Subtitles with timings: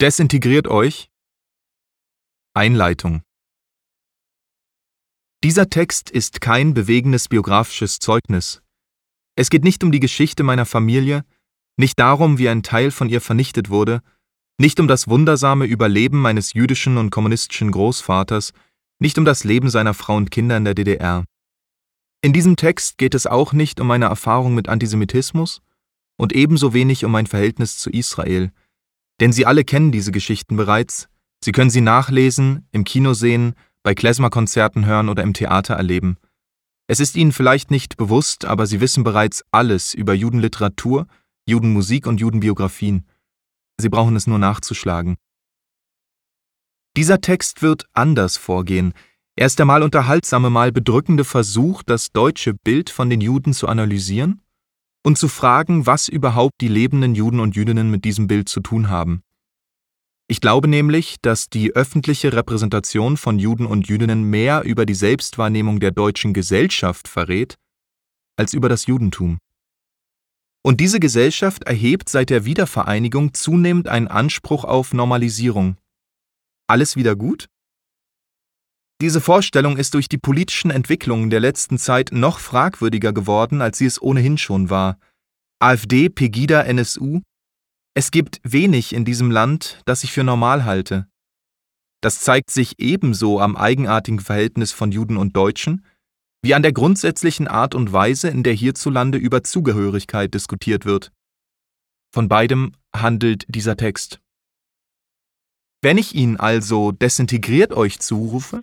[0.00, 1.10] Desintegriert euch.
[2.54, 3.20] Einleitung
[5.44, 8.62] Dieser Text ist kein bewegendes biografisches Zeugnis.
[9.36, 11.26] Es geht nicht um die Geschichte meiner Familie,
[11.76, 14.00] nicht darum, wie ein Teil von ihr vernichtet wurde,
[14.58, 18.54] nicht um das wundersame Überleben meines jüdischen und kommunistischen Großvaters,
[19.00, 21.26] nicht um das Leben seiner Frau und Kinder in der DDR.
[22.22, 25.60] In diesem Text geht es auch nicht um meine Erfahrung mit Antisemitismus
[26.16, 28.50] und ebenso wenig um mein Verhältnis zu Israel,
[29.20, 31.08] denn Sie alle kennen diese Geschichten bereits,
[31.42, 36.18] Sie können sie nachlesen, im Kino sehen, bei Klezmer-Konzerten hören oder im Theater erleben.
[36.86, 41.06] Es ist Ihnen vielleicht nicht bewusst, aber Sie wissen bereits alles über Judenliteratur,
[41.46, 43.06] Judenmusik und Judenbiografien.
[43.78, 45.16] Sie brauchen es nur nachzuschlagen.
[46.96, 48.92] Dieser Text wird anders vorgehen.
[49.36, 53.68] Er ist der mal unterhaltsame, mal bedrückende Versuch, das deutsche Bild von den Juden zu
[53.68, 54.42] analysieren
[55.02, 58.88] und zu fragen, was überhaupt die lebenden Juden und Jüdinnen mit diesem Bild zu tun
[58.88, 59.22] haben.
[60.28, 65.80] Ich glaube nämlich, dass die öffentliche Repräsentation von Juden und Jüdinnen mehr über die Selbstwahrnehmung
[65.80, 67.56] der deutschen Gesellschaft verrät,
[68.36, 69.38] als über das Judentum.
[70.62, 75.78] Und diese Gesellschaft erhebt seit der Wiedervereinigung zunehmend einen Anspruch auf Normalisierung.
[76.68, 77.46] Alles wieder gut?
[79.00, 83.86] Diese Vorstellung ist durch die politischen Entwicklungen der letzten Zeit noch fragwürdiger geworden, als sie
[83.86, 84.98] es ohnehin schon war.
[85.58, 87.22] AfD, Pegida, NSU.
[87.94, 91.06] Es gibt wenig in diesem Land, das ich für normal halte.
[92.02, 95.84] Das zeigt sich ebenso am eigenartigen Verhältnis von Juden und Deutschen,
[96.42, 101.10] wie an der grundsätzlichen Art und Weise, in der hierzulande über Zugehörigkeit diskutiert wird.
[102.12, 104.20] Von beidem handelt dieser Text.
[105.82, 108.62] Wenn ich ihn also desintegriert euch zurufe,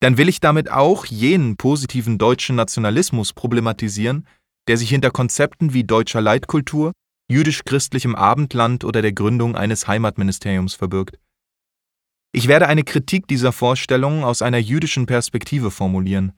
[0.00, 4.26] dann will ich damit auch jenen positiven deutschen Nationalismus problematisieren,
[4.66, 6.92] der sich hinter Konzepten wie deutscher Leitkultur,
[7.30, 11.18] jüdisch-christlichem Abendland oder der Gründung eines Heimatministeriums verbirgt.
[12.32, 16.32] Ich werde eine Kritik dieser Vorstellungen aus einer jüdischen Perspektive formulieren.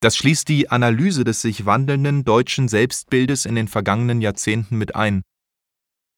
[0.00, 5.22] Das schließt die Analyse des sich wandelnden deutschen Selbstbildes in den vergangenen Jahrzehnten mit ein.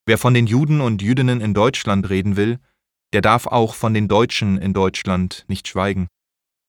[0.06, 2.58] Wer von den Juden und Jüdinnen in Deutschland reden will,
[3.12, 6.08] der darf auch von den Deutschen in Deutschland nicht schweigen.